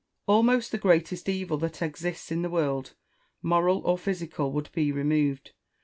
Malesherhes. 0.01 0.33
Almost 0.33 0.71
the 0.71 0.77
greatest 0.79 1.29
evil 1.29 1.57
that 1.59 1.79
exists 1.83 2.31
in 2.31 2.41
the 2.41 2.49
world, 2.49 2.95
moral 3.43 3.85
or 3.85 3.99
physical, 3.99 4.51
would 4.51 4.71
be 4.73 4.91
removed. 4.91 5.51